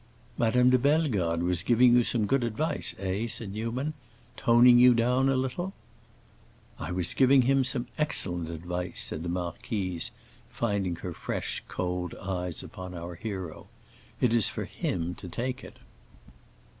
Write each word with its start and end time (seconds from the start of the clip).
"Madame 0.35 0.71
de 0.71 0.79
Bellegarde 0.79 1.43
was 1.43 1.61
giving 1.61 1.93
you 1.93 2.03
some 2.03 2.25
good 2.25 2.43
advice, 2.43 2.95
eh?" 2.97 3.27
said 3.27 3.53
Newman; 3.53 3.93
"toning 4.35 4.79
you 4.79 4.95
down 4.95 5.29
a 5.29 5.35
little?" 5.35 5.73
"I 6.79 6.91
was 6.91 7.13
giving 7.13 7.43
him 7.43 7.63
some 7.63 7.85
excellent 7.99 8.49
advice," 8.49 8.99
said 8.99 9.21
the 9.21 9.29
marquise, 9.29 10.09
fixing 10.49 10.95
her 11.01 11.13
fresh, 11.13 11.61
cold 11.67 12.15
eyes 12.15 12.63
upon 12.63 12.95
our 12.95 13.13
hero. 13.13 13.67
"It's 14.19 14.49
for 14.49 14.65
him 14.65 15.13
to 15.13 15.29
take 15.29 15.63
it." 15.63 15.77